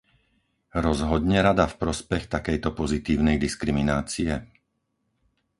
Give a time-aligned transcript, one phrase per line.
[0.85, 4.31] Rozhodne Rada v prospech takejto pozitívnej diskriminácie?